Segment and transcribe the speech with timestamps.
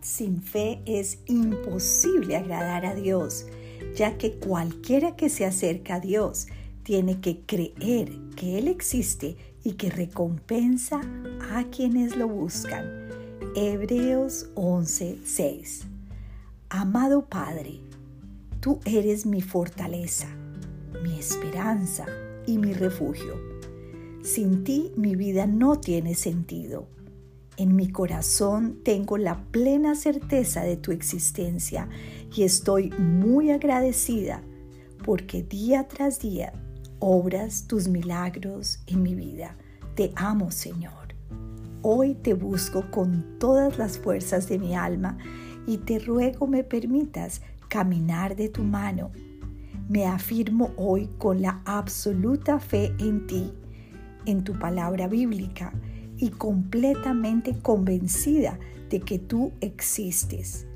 [0.00, 3.46] sin fe es imposible agradar a Dios,
[3.94, 6.46] ya que cualquiera que se acerca a Dios
[6.82, 11.00] tiene que creer que Él existe y que recompensa
[11.52, 13.08] a quienes lo buscan.
[13.54, 15.82] Hebreos 11:6
[16.68, 17.80] Amado Padre,
[18.60, 20.28] tú eres mi fortaleza,
[21.02, 22.06] mi esperanza
[22.46, 23.34] y mi refugio.
[24.22, 26.86] Sin ti mi vida no tiene sentido.
[27.58, 31.86] En mi corazón tengo la plena certeza de tu existencia
[32.34, 34.42] y estoy muy agradecida
[35.04, 36.54] porque día tras día
[36.98, 39.56] obras tus milagros en mi vida.
[39.94, 41.14] Te amo, Señor.
[41.82, 45.18] Hoy te busco con todas las fuerzas de mi alma
[45.66, 49.10] y te ruego me permitas caminar de tu mano.
[49.90, 53.52] Me afirmo hoy con la absoluta fe en ti,
[54.24, 55.74] en tu palabra bíblica
[56.18, 58.58] y completamente convencida
[58.90, 60.66] de que tú existes.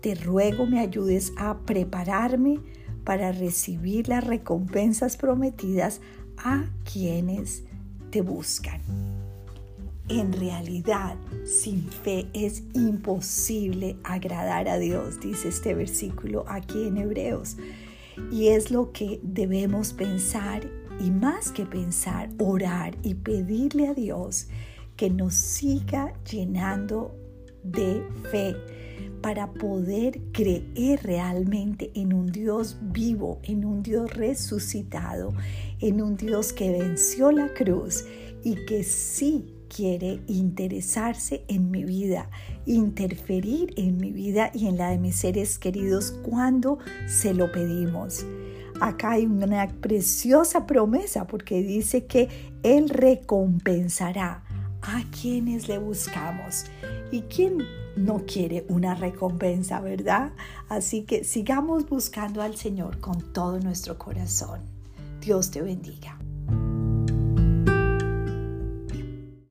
[0.00, 2.60] Te ruego me ayudes a prepararme
[3.04, 6.00] para recibir las recompensas prometidas
[6.36, 7.64] a quienes
[8.10, 8.80] te buscan.
[10.08, 17.56] En realidad, sin fe es imposible agradar a Dios, dice este versículo aquí en Hebreos.
[18.32, 20.66] Y es lo que debemos pensar
[20.98, 24.48] y más que pensar, orar y pedirle a Dios
[24.98, 27.14] que nos siga llenando
[27.62, 28.54] de fe
[29.22, 35.32] para poder creer realmente en un Dios vivo, en un Dios resucitado,
[35.80, 38.04] en un Dios que venció la cruz
[38.42, 42.28] y que sí quiere interesarse en mi vida,
[42.66, 48.26] interferir en mi vida y en la de mis seres queridos cuando se lo pedimos.
[48.80, 52.28] Acá hay una preciosa promesa porque dice que
[52.62, 54.42] Él recompensará
[54.88, 56.64] a quienes le buscamos.
[57.10, 57.64] ¿Y quién
[57.96, 60.32] no quiere una recompensa, verdad?
[60.68, 64.60] Así que sigamos buscando al Señor con todo nuestro corazón.
[65.20, 66.17] Dios te bendiga.